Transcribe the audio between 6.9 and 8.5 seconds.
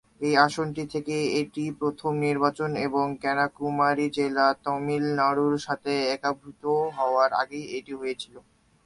হওয়ার আগেই এটি হয়েছিল।